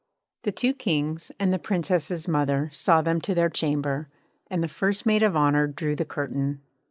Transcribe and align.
The 0.41 0.51
two 0.51 0.73
Kings 0.73 1.31
and 1.39 1.53
the 1.53 1.59
Princess's 1.59 2.27
mother 2.27 2.71
saw 2.73 3.03
them 3.03 3.21
to 3.21 3.35
their 3.35 3.51
chamber, 3.51 4.07
and 4.49 4.63
the 4.63 4.67
first 4.67 5.05
maid 5.05 5.21
of 5.21 5.35
honour 5.37 5.67
drew 5.67 5.95
the 5.95 6.05
curtain. 6.05 6.61